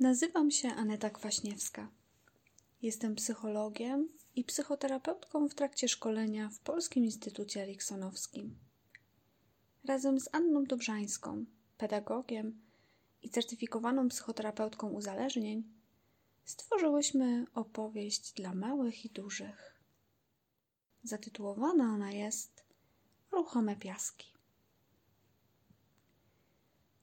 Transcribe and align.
Nazywam 0.00 0.50
się 0.50 0.68
Aneta 0.68 1.10
Kwaśniewska. 1.10 1.88
Jestem 2.82 3.14
psychologiem 3.14 4.08
i 4.36 4.44
psychoterapeutką 4.44 5.48
w 5.48 5.54
trakcie 5.54 5.88
szkolenia 5.88 6.48
w 6.48 6.58
Polskim 6.58 7.04
Instytucie 7.04 7.62
Eriksonowskim. 7.62 8.58
Razem 9.84 10.20
z 10.20 10.28
Anną 10.32 10.64
Dobrzańską, 10.64 11.44
pedagogiem 11.78 12.60
i 13.22 13.30
certyfikowaną 13.30 14.08
psychoterapeutką 14.08 14.90
uzależnień, 14.90 15.64
stworzyłyśmy 16.44 17.46
opowieść 17.54 18.32
dla 18.32 18.54
małych 18.54 19.04
i 19.04 19.10
dużych. 19.10 19.80
Zatytułowana 21.02 21.84
ona 21.84 22.12
jest 22.12 22.64
Ruchome 23.32 23.76
piaski. 23.76 24.28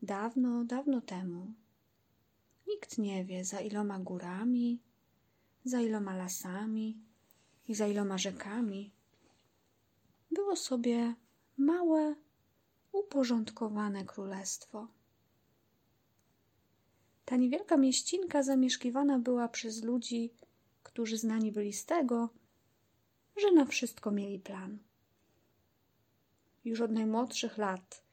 Dawno, 0.02 0.64
dawno 0.64 1.02
temu 1.02 1.54
Nikt 2.72 2.98
nie 2.98 3.26
wie, 3.26 3.46
za 3.46 3.60
iloma 3.60 4.00
górami, 4.00 4.80
za 5.66 5.82
iloma 5.82 6.16
lasami 6.16 6.98
i 7.68 7.76
za 7.76 7.88
iloma 7.88 8.18
rzekami 8.18 8.92
było 10.32 10.56
sobie 10.56 11.16
małe, 11.58 12.16
uporządkowane 12.92 14.06
królestwo. 14.06 14.88
Ta 17.26 17.36
niewielka 17.36 17.78
mieścinka 17.78 18.44
zamieszkiwana 18.44 19.20
była 19.20 19.48
przez 19.48 19.84
ludzi, 19.84 20.34
którzy 20.84 21.18
znani 21.18 21.52
byli 21.52 21.74
z 21.74 21.86
tego, 21.86 22.30
że 23.38 23.52
na 23.52 23.66
wszystko 23.66 24.12
mieli 24.12 24.40
plan. 24.40 24.78
Już 26.66 26.82
od 26.82 26.92
najmłodszych 26.92 27.58
lat 27.58 28.04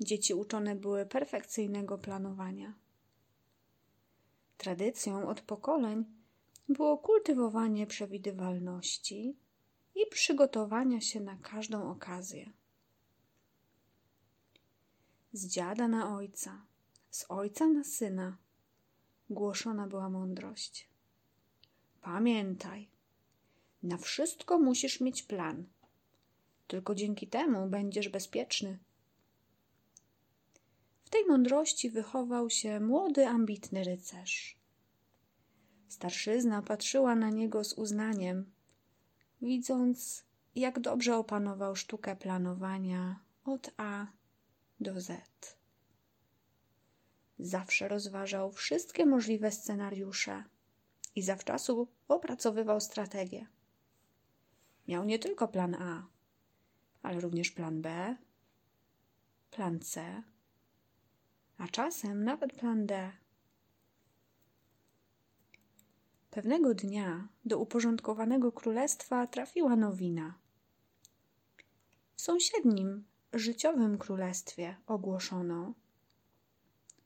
dzieci 0.00 0.34
uczone 0.34 0.76
były 0.76 1.06
perfekcyjnego 1.06 1.98
planowania. 1.98 2.83
Tradycją 4.56 5.28
od 5.28 5.40
pokoleń 5.40 6.04
było 6.68 6.98
kultywowanie 6.98 7.86
przewidywalności 7.86 9.36
i 9.94 10.06
przygotowania 10.10 11.00
się 11.00 11.20
na 11.20 11.36
każdą 11.36 11.90
okazję. 11.90 12.52
Z 15.32 15.46
dziada 15.46 15.88
na 15.88 16.16
ojca, 16.16 16.66
z 17.10 17.26
ojca 17.28 17.66
na 17.66 17.84
syna 17.84 18.36
głoszona 19.30 19.86
była 19.86 20.10
mądrość. 20.10 20.88
Pamiętaj, 22.00 22.88
na 23.82 23.96
wszystko 23.96 24.58
musisz 24.58 25.00
mieć 25.00 25.22
plan. 25.22 25.66
Tylko 26.66 26.94
dzięki 26.94 27.26
temu 27.26 27.68
będziesz 27.68 28.08
bezpieczny. 28.08 28.78
Tej 31.14 31.26
mądrości 31.26 31.90
wychował 31.90 32.50
się 32.50 32.80
młody, 32.80 33.26
ambitny 33.26 33.84
rycerz. 33.84 34.58
Starszyzna 35.88 36.62
patrzyła 36.62 37.14
na 37.14 37.30
niego 37.30 37.64
z 37.64 37.72
uznaniem, 37.72 38.52
widząc, 39.42 40.24
jak 40.54 40.80
dobrze 40.80 41.16
opanował 41.16 41.76
sztukę 41.76 42.16
planowania 42.16 43.20
od 43.44 43.70
A 43.76 44.06
do 44.80 45.00
Z. 45.00 45.22
Zawsze 47.38 47.88
rozważał 47.88 48.52
wszystkie 48.52 49.06
możliwe 49.06 49.50
scenariusze 49.50 50.44
i 51.16 51.22
zawczasu 51.22 51.88
opracowywał 52.08 52.80
strategię. 52.80 53.46
Miał 54.88 55.04
nie 55.04 55.18
tylko 55.18 55.48
plan 55.48 55.74
A, 55.74 56.06
ale 57.02 57.20
również 57.20 57.50
plan 57.50 57.82
B, 57.82 58.16
plan 59.50 59.80
C 59.80 60.22
a 61.58 61.68
czasem 61.68 62.24
nawet 62.24 62.52
plan 62.52 62.86
D. 62.86 63.12
Pewnego 66.30 66.74
dnia 66.74 67.28
do 67.44 67.58
uporządkowanego 67.58 68.52
królestwa 68.52 69.26
trafiła 69.26 69.76
nowina. 69.76 70.34
W 72.16 72.22
sąsiednim, 72.22 73.04
życiowym 73.32 73.98
królestwie 73.98 74.76
ogłoszono, 74.86 75.74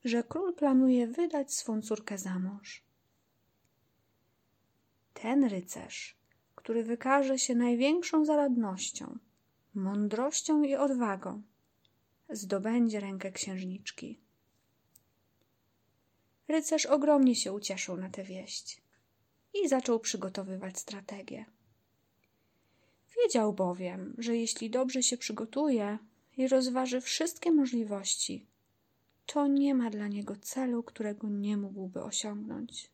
że 0.05 0.23
król 0.23 0.55
planuje 0.55 1.07
wydać 1.07 1.55
swą 1.55 1.83
córkę 1.83 2.19
za 2.19 2.39
mąż. 2.39 2.83
Ten 5.15 5.45
rycerz, 5.45 6.17
który 6.55 6.85
wykaże 6.85 7.39
się 7.39 7.55
największą 7.55 8.25
zaradnością, 8.25 9.19
mądrością 9.75 10.63
i 10.63 10.75
odwagą, 10.75 11.43
zdobędzie 12.31 13.01
rękę 13.01 13.33
księżniczki. 13.33 14.21
Rycerz 16.49 16.87
ogromnie 16.87 17.35
się 17.35 17.53
ucieszył 17.53 17.97
na 17.97 18.11
tę 18.11 18.25
wieść 18.25 18.83
i 19.55 19.69
zaczął 19.69 20.01
przygotowywać 20.01 20.79
strategię. 20.79 21.45
Wiedział 23.17 23.53
bowiem, 23.53 24.15
że 24.19 24.37
jeśli 24.37 24.71
dobrze 24.71 25.03
się 25.03 25.17
przygotuje 25.17 25.99
i 26.37 26.49
rozważy 26.49 27.01
wszystkie 27.01 27.53
możliwości, 27.53 28.47
to 29.27 29.47
nie 29.47 29.75
ma 29.75 29.91
dla 29.91 30.09
niego 30.09 30.37
celu, 30.37 30.83
którego 30.83 31.29
nie 31.29 31.57
mógłby 31.57 32.03
osiągnąć. 32.03 32.91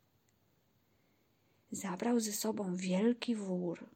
Zabrał 1.72 2.20
ze 2.20 2.32
sobą 2.32 2.76
wielki 2.76 3.34
wór, 3.34 3.86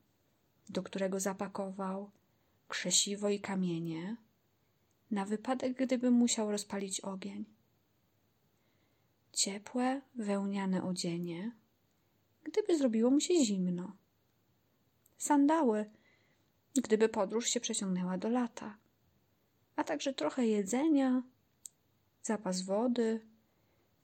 do 0.69 0.83
którego 0.83 1.21
zapakował 1.21 2.11
krzesiwo 2.69 3.29
i 3.29 3.41
kamienie, 3.41 4.17
na 5.11 5.25
wypadek, 5.25 5.77
gdyby 5.77 6.11
musiał 6.11 6.51
rozpalić 6.51 7.01
ogień 7.01 7.45
ciepłe, 9.39 10.01
wełniane 10.15 10.85
odzienie, 10.85 11.53
gdyby 12.45 12.79
zrobiło 12.79 13.11
mu 13.11 13.21
się 13.21 13.45
zimno. 13.45 13.97
Sandały, 15.19 15.91
gdyby 16.75 17.09
podróż 17.09 17.49
się 17.49 17.61
przeciągnęła 17.61 18.19
do 18.19 18.29
lata, 18.29 18.79
a 19.77 19.85
także 19.85 20.15
trochę 20.15 20.47
jedzenia, 20.47 21.23
zapas 22.23 22.63
wody, 22.63 23.21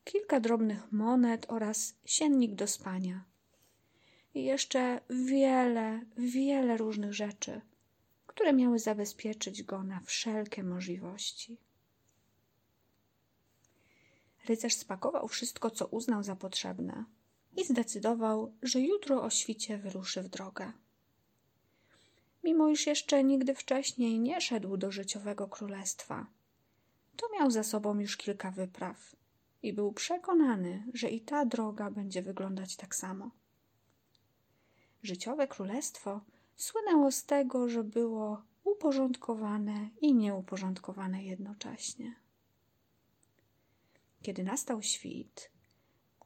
kilka 0.04 0.40
drobnych 0.40 0.92
monet 0.92 1.46
oraz 1.48 1.94
siennik 2.04 2.54
do 2.54 2.66
spania. 2.66 3.24
I 4.34 4.44
jeszcze 4.44 5.00
wiele, 5.10 6.00
wiele 6.16 6.76
różnych 6.76 7.14
rzeczy, 7.14 7.60
które 8.26 8.52
miały 8.52 8.78
zabezpieczyć 8.78 9.62
go 9.62 9.82
na 9.82 10.00
wszelkie 10.00 10.62
możliwości. 10.62 11.56
Rycerz 14.48 14.74
spakował 14.74 15.28
wszystko, 15.28 15.70
co 15.70 15.86
uznał 15.86 16.22
za 16.22 16.36
potrzebne 16.36 17.04
i 17.56 17.64
zdecydował, 17.64 18.52
że 18.62 18.80
jutro 18.80 19.22
o 19.22 19.30
świcie 19.30 19.78
wyruszy 19.78 20.22
w 20.22 20.28
drogę. 20.28 20.72
Mimo 22.44 22.68
iż 22.68 22.86
jeszcze 22.86 23.24
nigdy 23.24 23.54
wcześniej 23.54 24.20
nie 24.20 24.40
szedł 24.40 24.76
do 24.76 24.90
życiowego 24.90 25.48
królestwa, 25.48 26.26
to 27.16 27.28
miał 27.32 27.50
za 27.50 27.62
sobą 27.62 28.00
już 28.00 28.16
kilka 28.16 28.50
wypraw 28.50 29.16
i 29.62 29.72
był 29.72 29.92
przekonany, 29.92 30.84
że 30.94 31.08
i 31.08 31.20
ta 31.20 31.44
droga 31.44 31.90
będzie 31.90 32.22
wyglądać 32.22 32.76
tak 32.76 32.94
samo. 32.94 33.30
Życiowe 35.02 35.48
królestwo 35.48 36.20
słynęło 36.56 37.12
z 37.12 37.24
tego, 37.24 37.68
że 37.68 37.84
było 37.84 38.42
uporządkowane 38.64 39.88
i 40.00 40.14
nieuporządkowane 40.14 41.24
jednocześnie. 41.24 42.23
Kiedy 44.24 44.44
nastał 44.44 44.82
świt, 44.82 45.50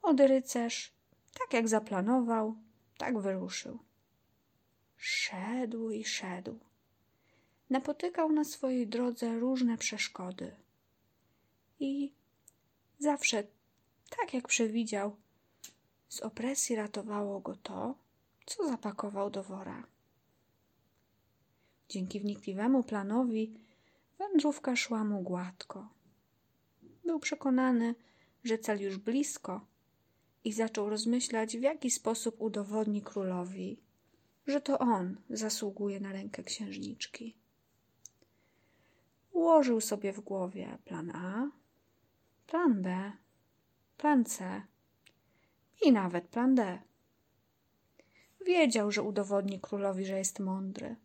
młody 0.03 0.27
rycerz, 0.27 0.93
tak 1.39 1.53
jak 1.53 1.67
zaplanował, 1.67 2.55
tak 2.97 3.19
wyruszył. 3.19 3.79
Szedł 4.97 5.91
i 5.91 6.03
szedł. 6.05 6.59
Napotykał 7.69 8.31
na 8.31 8.43
swojej 8.43 8.87
drodze 8.87 9.39
różne 9.39 9.77
przeszkody. 9.77 10.55
I 11.79 12.13
zawsze, 12.99 13.43
tak 14.09 14.33
jak 14.33 14.47
przewidział, 14.47 15.15
z 16.09 16.19
opresji 16.19 16.75
ratowało 16.75 17.39
go 17.39 17.55
to, 17.55 17.95
co 18.45 18.67
zapakował 18.67 19.29
do 19.29 19.43
wora. 19.43 19.83
Dzięki 21.89 22.19
wnikliwemu 22.19 22.83
planowi 22.83 23.53
wędrówka 24.17 24.75
szła 24.75 25.03
mu 25.03 25.21
gładko. 25.21 25.98
Był 27.09 27.19
przekonany, 27.19 27.95
że 28.43 28.57
cel 28.57 28.81
już 28.81 28.97
blisko 28.97 29.65
i 30.43 30.53
zaczął 30.53 30.89
rozmyślać, 30.89 31.57
w 31.57 31.61
jaki 31.61 31.91
sposób 31.91 32.41
udowodni 32.41 33.01
królowi, 33.01 33.79
że 34.47 34.61
to 34.61 34.79
on 34.79 35.17
zasługuje 35.29 35.99
na 35.99 36.11
rękę 36.11 36.43
księżniczki. 36.43 37.35
Ułożył 39.31 39.81
sobie 39.81 40.13
w 40.13 40.19
głowie 40.19 40.77
plan 40.85 41.11
A, 41.15 41.49
plan 42.47 42.81
B, 42.81 43.11
plan 43.97 44.25
C 44.25 44.61
i 45.81 45.91
nawet 45.91 46.27
plan 46.27 46.55
D. 46.55 46.79
Wiedział, 48.45 48.91
że 48.91 49.03
udowodni 49.03 49.59
królowi, 49.59 50.05
że 50.05 50.17
jest 50.17 50.39
mądry 50.39 50.95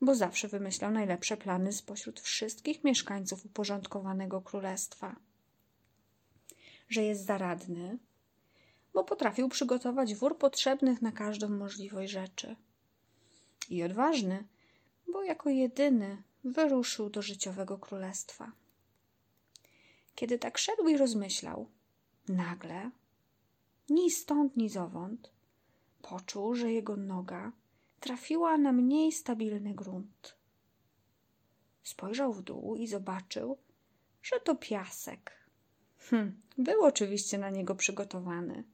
bo 0.00 0.14
zawsze 0.14 0.48
wymyślał 0.48 0.90
najlepsze 0.90 1.36
plany 1.36 1.72
spośród 1.72 2.20
wszystkich 2.20 2.84
mieszkańców 2.84 3.46
uporządkowanego 3.46 4.40
królestwa. 4.40 5.16
że 6.88 7.02
jest 7.02 7.24
zaradny, 7.24 7.98
bo 8.94 9.04
potrafił 9.04 9.48
przygotować 9.48 10.14
wór 10.14 10.38
potrzebnych 10.38 11.02
na 11.02 11.12
każdą 11.12 11.48
możliwość 11.48 12.12
rzeczy. 12.12 12.56
I 13.68 13.82
odważny, 13.82 14.44
bo 15.12 15.22
jako 15.22 15.50
jedyny 15.50 16.22
wyruszył 16.44 17.10
do 17.10 17.22
życiowego 17.22 17.78
królestwa. 17.78 18.52
Kiedy 20.14 20.38
tak 20.38 20.58
szedł 20.58 20.88
i 20.88 20.96
rozmyślał, 20.96 21.66
nagle, 22.28 22.90
ni 23.88 24.10
stąd, 24.10 24.56
ni 24.56 24.68
zowąd, 24.68 25.30
poczuł, 26.02 26.54
że 26.54 26.72
jego 26.72 26.96
noga 26.96 27.52
trafiła 28.00 28.58
na 28.58 28.72
mniej 28.72 29.12
stabilny 29.12 29.74
grunt. 29.74 30.36
Spojrzał 31.82 32.32
w 32.32 32.42
dół 32.42 32.76
i 32.76 32.86
zobaczył, 32.86 33.58
że 34.22 34.40
to 34.40 34.54
piasek. 34.54 35.32
Hm, 35.98 36.40
był 36.58 36.84
oczywiście 36.84 37.38
na 37.38 37.50
niego 37.50 37.74
przygotowany. 37.74 38.64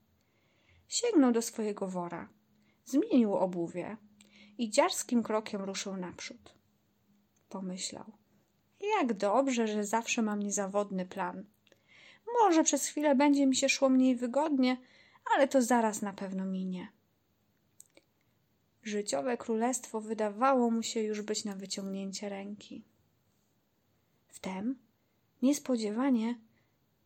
Sięgnął 0.87 1.31
do 1.31 1.41
swojego 1.41 1.87
wora, 1.87 2.29
zmienił 2.85 3.35
obuwie 3.35 3.97
i 4.57 4.69
dziarskim 4.69 5.23
krokiem 5.23 5.61
ruszył 5.61 5.97
naprzód. 5.97 6.53
Pomyślał. 7.49 8.11
Jak 8.99 9.13
dobrze, 9.13 9.67
że 9.67 9.83
zawsze 9.83 10.21
mam 10.21 10.43
niezawodny 10.43 11.05
plan. 11.05 11.45
Może 12.41 12.63
przez 12.63 12.85
chwilę 12.85 13.15
będzie 13.15 13.45
mi 13.45 13.55
się 13.55 13.69
szło 13.69 13.89
mniej 13.89 14.15
wygodnie, 14.15 14.77
ale 15.35 15.47
to 15.47 15.61
zaraz 15.61 16.01
na 16.01 16.13
pewno 16.13 16.45
minie. 16.45 16.96
Życiowe 18.87 19.37
królestwo 19.37 20.01
wydawało 20.01 20.71
mu 20.71 20.83
się 20.83 20.99
już 20.99 21.21
być 21.21 21.45
na 21.45 21.55
wyciągnięcie 21.55 22.29
ręki. 22.29 22.83
Wtem, 24.27 24.79
niespodziewanie, 25.41 26.39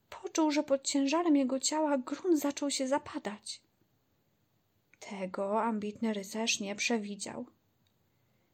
poczuł, 0.09 0.51
że 0.51 0.63
pod 0.63 0.83
ciężarem 0.83 1.35
jego 1.35 1.59
ciała 1.59 1.97
grunt 1.97 2.39
zaczął 2.39 2.71
się 2.71 2.87
zapadać. 2.87 3.61
Tego 4.99 5.63
ambitny 5.63 6.13
rycerz 6.13 6.59
nie 6.59 6.75
przewidział. 6.75 7.45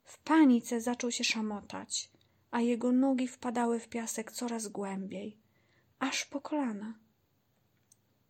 W 0.03 0.17
panice 0.17 0.81
zaczął 0.81 1.11
się 1.11 1.23
szamotać, 1.23 2.09
a 2.51 2.61
jego 2.61 2.91
nogi 2.91 3.27
wpadały 3.27 3.79
w 3.79 3.89
piasek 3.89 4.31
coraz 4.31 4.67
głębiej, 4.67 5.37
aż 5.99 6.25
po 6.25 6.41
kolana. 6.41 6.93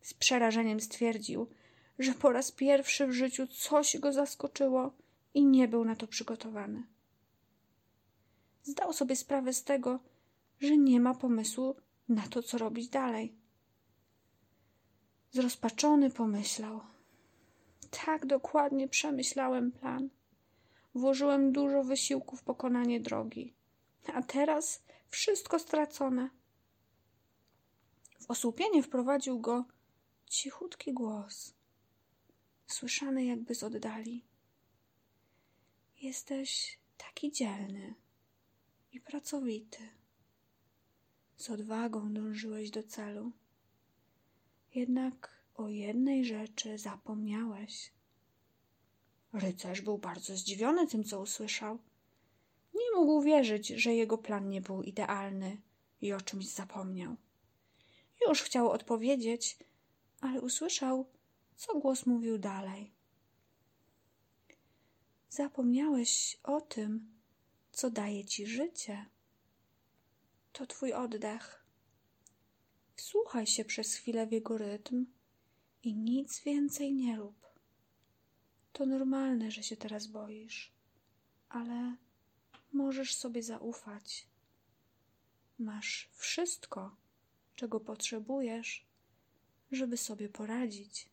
Z 0.00 0.14
przerażeniem 0.14 0.80
stwierdził, 0.80 1.48
że 1.98 2.14
po 2.14 2.32
raz 2.32 2.52
pierwszy 2.52 3.06
w 3.06 3.12
życiu 3.12 3.46
coś 3.46 3.98
go 3.98 4.12
zaskoczyło 4.12 4.92
i 5.34 5.44
nie 5.44 5.68
był 5.68 5.84
na 5.84 5.96
to 5.96 6.06
przygotowany. 6.06 6.82
Zdał 8.62 8.92
sobie 8.92 9.16
sprawę 9.16 9.52
z 9.52 9.64
tego, 9.64 10.00
że 10.60 10.76
nie 10.76 11.00
ma 11.00 11.14
pomysłu 11.14 11.76
na 12.08 12.28
to, 12.28 12.42
co 12.42 12.58
robić 12.58 12.88
dalej. 12.88 13.34
Zrozpaczony 15.30 16.10
pomyślał: 16.10 16.80
Tak 18.04 18.26
dokładnie 18.26 18.88
przemyślałem 18.88 19.72
plan. 19.72 20.08
Włożyłem 20.94 21.52
dużo 21.52 21.84
wysiłku 21.84 22.36
w 22.36 22.42
pokonanie 22.42 23.00
drogi, 23.00 23.54
a 24.14 24.22
teraz 24.22 24.82
wszystko 25.08 25.58
stracone. 25.58 26.30
W 28.20 28.30
osłupienie 28.30 28.82
wprowadził 28.82 29.40
go 29.40 29.64
cichutki 30.26 30.92
głos, 30.92 31.54
słyszany 32.68 33.24
jakby 33.24 33.54
z 33.54 33.62
oddali. 33.62 34.24
Jesteś 36.00 36.78
taki 36.96 37.32
dzielny 37.32 37.94
i 38.92 39.00
pracowity. 39.00 39.88
Z 41.36 41.50
odwagą 41.50 42.14
dążyłeś 42.14 42.70
do 42.70 42.82
celu. 42.82 43.32
Jednak 44.74 45.42
o 45.54 45.68
jednej 45.68 46.24
rzeczy 46.24 46.78
zapomniałeś. 46.78 47.92
Rycerz 49.32 49.80
był 49.80 49.98
bardzo 49.98 50.36
zdziwiony 50.36 50.86
tym, 50.86 51.04
co 51.04 51.20
usłyszał. 51.20 51.78
Nie 52.74 52.90
mógł 52.94 53.22
wierzyć, 53.22 53.68
że 53.68 53.94
jego 53.94 54.18
plan 54.18 54.48
nie 54.48 54.60
był 54.60 54.82
idealny 54.82 55.60
i 56.00 56.12
o 56.12 56.20
czymś 56.20 56.46
zapomniał. 56.46 57.16
Już 58.28 58.42
chciał 58.42 58.70
odpowiedzieć, 58.70 59.58
ale 60.20 60.40
usłyszał, 60.40 61.06
co 61.58 61.78
głos 61.78 62.06
mówił 62.06 62.38
dalej. 62.38 62.92
Zapomniałeś 65.30 66.38
o 66.42 66.60
tym, 66.60 67.20
co 67.72 67.90
daje 67.90 68.24
ci 68.24 68.46
życie. 68.46 69.06
To 70.52 70.66
twój 70.66 70.92
oddech. 70.92 71.64
Wsłuchaj 72.94 73.46
się 73.46 73.64
przez 73.64 73.94
chwilę 73.94 74.26
w 74.26 74.32
jego 74.32 74.58
rytm 74.58 75.06
i 75.82 75.94
nic 75.94 76.42
więcej 76.42 76.92
nie 76.92 77.16
rób. 77.16 77.46
To 78.72 78.86
normalne, 78.86 79.50
że 79.50 79.62
się 79.62 79.76
teraz 79.76 80.06
boisz, 80.06 80.72
ale 81.48 81.96
możesz 82.72 83.14
sobie 83.14 83.42
zaufać. 83.42 84.26
Masz 85.58 86.10
wszystko, 86.14 86.96
czego 87.56 87.80
potrzebujesz, 87.80 88.86
żeby 89.72 89.96
sobie 89.96 90.28
poradzić. 90.28 91.08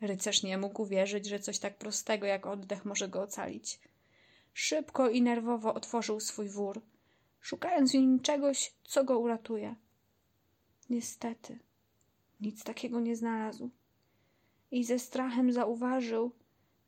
Rycerz 0.00 0.42
nie 0.42 0.58
mógł 0.58 0.86
wierzyć, 0.86 1.26
że 1.26 1.40
coś 1.40 1.58
tak 1.58 1.78
prostego 1.78 2.26
jak 2.26 2.46
oddech 2.46 2.84
może 2.84 3.08
go 3.08 3.22
ocalić. 3.22 3.80
Szybko 4.54 5.08
i 5.08 5.22
nerwowo 5.22 5.74
otworzył 5.74 6.20
swój 6.20 6.48
wór, 6.48 6.80
szukając 7.40 7.90
w 7.90 7.94
nim 7.94 8.20
czegoś, 8.20 8.72
co 8.84 9.04
go 9.04 9.18
uratuje. 9.18 9.74
Niestety, 10.90 11.58
nic 12.40 12.64
takiego 12.64 13.00
nie 13.00 13.16
znalazł 13.16 13.70
i 14.70 14.84
ze 14.84 14.98
strachem 14.98 15.52
zauważył, 15.52 16.32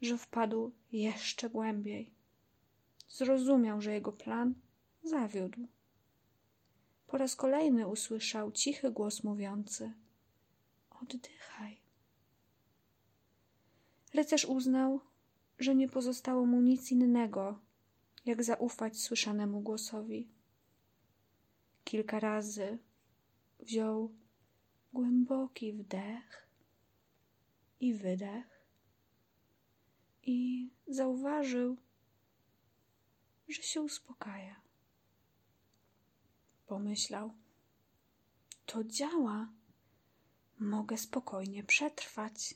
że 0.02 0.18
wpadł 0.18 0.72
jeszcze 0.92 1.50
głębiej. 1.50 2.10
Zrozumiał, 3.08 3.80
że 3.80 3.92
jego 3.92 4.12
plan 4.12 4.54
zawiódł. 5.02 5.68
Po 7.06 7.18
raz 7.18 7.36
kolejny 7.36 7.88
usłyszał 7.88 8.52
cichy 8.52 8.90
głos 8.90 9.24
mówiący: 9.24 9.92
Oddychaj. 11.02 11.79
Rycerz 14.14 14.44
uznał, 14.44 15.00
że 15.58 15.74
nie 15.74 15.88
pozostało 15.88 16.46
mu 16.46 16.60
nic 16.60 16.92
innego, 16.92 17.58
jak 18.24 18.44
zaufać 18.44 19.00
słyszanemu 19.00 19.60
głosowi. 19.60 20.28
Kilka 21.84 22.20
razy 22.20 22.78
wziął 23.60 24.14
głęboki 24.92 25.72
wdech 25.72 26.48
i 27.80 27.94
wydech 27.94 28.66
i 30.22 30.70
zauważył, 30.88 31.76
że 33.48 33.62
się 33.62 33.80
uspokaja. 33.82 34.60
Pomyślał: 36.66 37.32
To 38.66 38.84
działa. 38.84 39.48
Mogę 40.58 40.96
spokojnie 40.98 41.64
przetrwać. 41.64 42.54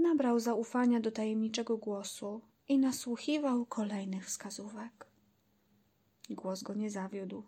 Nabrał 0.00 0.40
zaufania 0.40 1.00
do 1.00 1.10
tajemniczego 1.10 1.76
głosu 1.76 2.40
i 2.68 2.78
nasłuchiwał 2.78 3.66
kolejnych 3.66 4.26
wskazówek. 4.26 5.06
Głos 6.30 6.62
go 6.62 6.74
nie 6.74 6.90
zawiódł. 6.90 7.44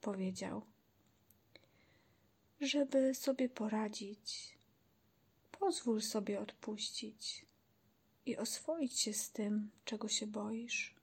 Powiedział: 0.00 0.62
Żeby 2.60 3.14
sobie 3.14 3.48
poradzić, 3.48 4.58
pozwól 5.50 6.00
sobie 6.00 6.40
odpuścić 6.40 7.46
i 8.26 8.36
oswoić 8.36 9.00
się 9.00 9.12
z 9.12 9.30
tym, 9.30 9.70
czego 9.84 10.08
się 10.08 10.26
boisz. 10.26 10.94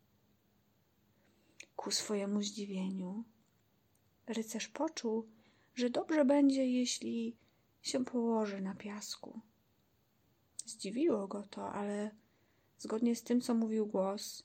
Ku 1.75 1.91
swojemu 1.91 2.41
zdziwieniu, 2.41 3.23
rycerz 4.27 4.67
poczuł, 4.67 5.27
że 5.75 5.89
dobrze 5.89 6.25
będzie, 6.25 6.67
jeśli 6.67 7.37
się 7.81 8.05
położy 8.05 8.61
na 8.61 8.75
piasku. 8.75 9.41
Zdziwiło 10.65 11.27
go 11.27 11.43
to, 11.43 11.73
ale 11.73 12.11
zgodnie 12.77 13.15
z 13.15 13.23
tym, 13.23 13.41
co 13.41 13.53
mówił 13.53 13.85
głos, 13.85 14.43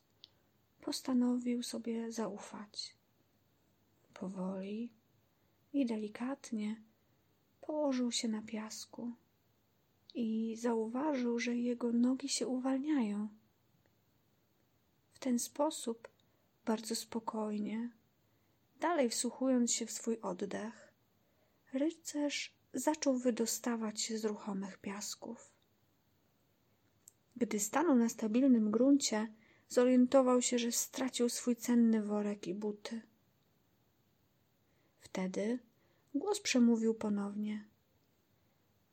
postanowił 0.81 1.63
sobie 1.63 2.13
zaufać. 2.13 2.97
Powoli 4.15 4.93
i 5.73 5.87
delikatnie 5.87 6.83
położył 7.61 8.13
się 8.13 8.29
na 8.29 8.43
piasku 8.43 9.13
i 10.15 10.57
zauważył, 10.57 11.39
że 11.39 11.57
jego 11.57 11.93
nogi 11.93 12.29
się 12.29 12.47
uwalniają. 12.47 13.29
W 15.13 15.19
ten 15.19 15.39
sposób, 15.39 16.09
bardzo 16.65 16.97
spokojnie, 16.97 17.91
dalej 18.81 19.11
wsłuchując 19.11 19.73
się 19.73 19.87
w 19.87 19.91
swój 19.91 20.21
oddech, 20.21 20.93
rycerz 21.73 22.55
zaczął 22.75 23.19
wydostawać 23.19 24.01
się 24.01 24.19
z 24.19 24.25
ruchomych 24.25 24.79
piasków. 24.79 25.50
Gdy 27.41 27.61
stanął 27.61 27.97
na 27.97 28.09
stabilnym 28.09 28.71
gruncie, 28.71 29.29
zorientował 29.69 30.43
się, 30.43 30.59
że 30.59 30.73
stracił 30.73 31.29
swój 31.29 31.57
cenny 31.57 32.03
worek 32.03 32.47
i 32.47 32.55
buty. 32.55 33.01
Wtedy 35.01 35.59
głos 36.15 36.41
przemówił 36.41 36.95
ponownie: 36.95 37.65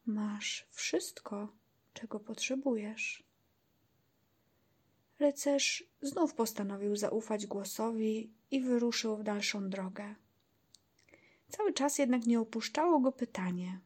Masz 0.06 0.68
wszystko, 0.72 1.54
czego 1.94 2.20
potrzebujesz. 2.20 3.24
Rycerz 5.20 5.84
znów 6.02 6.34
postanowił 6.34 6.96
zaufać 6.96 7.48
głosowi 7.48 8.32
i 8.52 8.62
wyruszył 8.62 9.18
w 9.18 9.24
dalszą 9.24 9.70
drogę. 9.70 10.16
Cały 11.50 11.74
czas 11.74 11.98
jednak 11.98 12.26
nie 12.26 12.40
opuszczało 12.40 13.00
go 13.00 13.12
pytanie: 13.12 13.80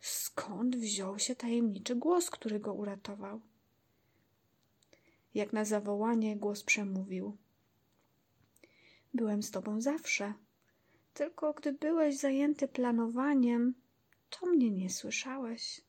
skąd 0.00 0.76
wziął 0.76 1.18
się 1.18 1.36
tajemniczy 1.36 1.94
głos, 1.94 2.30
który 2.30 2.60
go 2.60 2.74
uratował? 2.74 3.40
Jak 5.34 5.52
na 5.52 5.64
zawołanie 5.64 6.36
głos 6.36 6.62
przemówił: 6.62 7.36
Byłem 9.14 9.42
z 9.42 9.50
tobą 9.50 9.80
zawsze, 9.80 10.34
tylko 11.14 11.52
gdy 11.52 11.72
byłeś 11.72 12.18
zajęty 12.18 12.68
planowaniem, 12.68 13.74
to 14.30 14.46
mnie 14.46 14.70
nie 14.70 14.90
słyszałeś. 14.90 15.80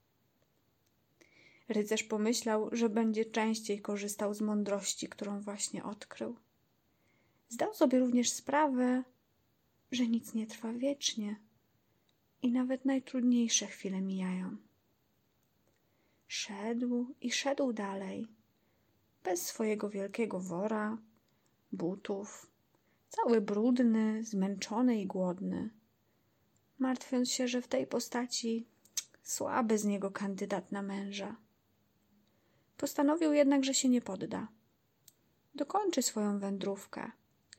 Rycerz 1.69 2.03
pomyślał, 2.03 2.69
że 2.71 2.89
będzie 2.89 3.25
częściej 3.25 3.81
korzystał 3.81 4.33
z 4.33 4.41
mądrości, 4.41 5.07
którą 5.07 5.41
właśnie 5.41 5.83
odkrył. 5.83 6.35
Zdał 7.49 7.73
sobie 7.73 7.99
również 7.99 8.29
sprawę, 8.29 9.03
że 9.91 10.07
nic 10.07 10.33
nie 10.33 10.47
trwa 10.47 10.73
wiecznie 10.73 11.35
i 12.41 12.51
nawet 12.51 12.85
najtrudniejsze 12.85 13.67
chwile 13.67 14.01
mijają. 14.01 14.57
Szedł 16.27 17.13
i 17.21 17.31
szedł 17.31 17.73
dalej, 17.73 18.27
bez 19.25 19.46
swojego 19.46 19.89
wielkiego 19.89 20.39
wora, 20.39 20.98
butów, 21.72 22.51
cały 23.10 23.41
brudny, 23.41 24.24
zmęczony 24.24 25.01
i 25.01 25.08
głodny, 25.08 25.70
martwiąc 26.79 27.32
się, 27.32 27.48
że 27.48 27.62
w 27.62 27.67
tej 27.67 27.88
postaci 27.88 28.67
słaby 29.24 29.77
z 29.77 29.86
niego 29.86 30.12
kandydat 30.12 30.72
na 30.72 30.82
męża. 30.82 31.36
Postanowił 32.77 33.34
jednak, 33.34 33.63
że 33.63 33.74
się 33.74 33.89
nie 33.89 34.01
podda. 34.01 34.48
Dokończy 35.55 36.01
swoją 36.01 36.39
wędrówkę 36.39 37.12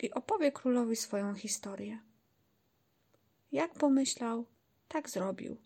i 0.02 0.12
opowie 0.12 0.52
królowi 0.52 0.96
swoją 0.96 1.34
historię. 1.34 1.98
Jak 3.52 3.74
pomyślał, 3.74 4.46
tak 4.88 5.10
zrobił. 5.10 5.56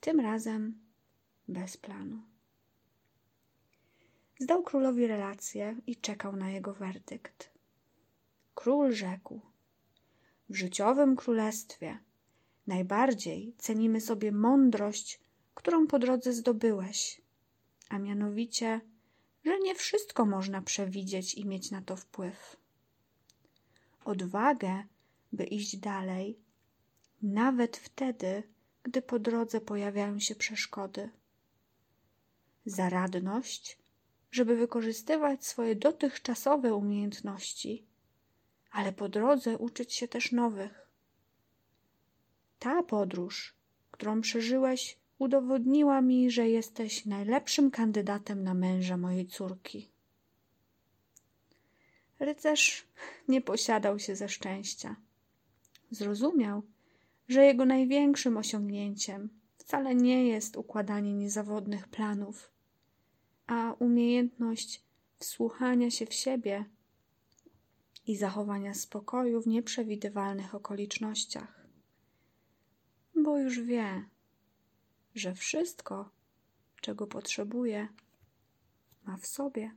Tym 0.00 0.20
razem 0.20 0.80
bez 1.48 1.76
planu. 1.76 2.22
Zdał 4.38 4.62
królowi 4.62 5.06
relację 5.06 5.76
i 5.86 5.96
czekał 5.96 6.36
na 6.36 6.50
jego 6.50 6.74
werdykt. 6.74 7.50
Król 8.54 8.92
rzekł: 8.92 9.40
W 10.48 10.54
życiowym 10.54 11.16
królestwie 11.16 11.98
najbardziej 12.66 13.54
cenimy 13.58 14.00
sobie 14.00 14.32
mądrość, 14.32 15.20
którą 15.54 15.86
po 15.86 15.98
drodze 15.98 16.32
zdobyłeś, 16.32 17.20
a 17.88 17.98
mianowicie, 17.98 18.80
że 19.44 19.58
nie 19.58 19.74
wszystko 19.74 20.26
można 20.26 20.62
przewidzieć 20.62 21.34
i 21.34 21.46
mieć 21.46 21.70
na 21.70 21.82
to 21.82 21.96
wpływ. 21.96 22.56
Odwagę, 24.04 24.84
by 25.32 25.44
iść 25.44 25.76
dalej, 25.76 26.38
nawet 27.22 27.76
wtedy, 27.76 28.42
gdy 28.82 29.02
po 29.02 29.18
drodze 29.18 29.60
pojawiają 29.60 30.20
się 30.20 30.34
przeszkody. 30.34 31.10
Zaradność, 32.66 33.78
żeby 34.30 34.56
wykorzystywać 34.56 35.46
swoje 35.46 35.76
dotychczasowe 35.76 36.74
umiejętności, 36.74 37.86
ale 38.70 38.92
po 38.92 39.08
drodze 39.08 39.58
uczyć 39.58 39.92
się 39.94 40.08
też 40.08 40.32
nowych. 40.32 40.88
Ta 42.58 42.82
podróż, 42.82 43.54
którą 43.90 44.20
przeżyłeś, 44.20 44.98
udowodniła 45.18 46.00
mi, 46.00 46.30
że 46.30 46.48
jesteś 46.48 47.06
najlepszym 47.06 47.70
kandydatem 47.70 48.44
na 48.44 48.54
męża 48.54 48.96
mojej 48.96 49.26
córki. 49.26 49.88
Rycerz 52.20 52.86
nie 53.28 53.40
posiadał 53.40 53.98
się 53.98 54.16
ze 54.16 54.28
szczęścia. 54.28 54.96
Zrozumiał, 55.90 56.62
że 57.28 57.44
jego 57.44 57.64
największym 57.64 58.36
osiągnięciem 58.36 59.28
wcale 59.58 59.94
nie 59.94 60.28
jest 60.28 60.56
układanie 60.56 61.14
niezawodnych 61.14 61.88
planów, 61.88 62.50
a 63.48 63.72
umiejętność 63.72 64.82
wsłuchania 65.18 65.90
się 65.90 66.06
w 66.06 66.14
siebie 66.14 66.64
i 68.06 68.16
zachowania 68.16 68.74
spokoju 68.74 69.42
w 69.42 69.46
nieprzewidywalnych 69.46 70.54
okolicznościach. 70.54 71.66
Bo 73.14 73.38
już 73.38 73.60
wie, 73.60 74.04
że 75.14 75.34
wszystko, 75.34 76.10
czego 76.80 77.06
potrzebuje, 77.06 77.88
ma 79.04 79.16
w 79.16 79.26
sobie. 79.26 79.70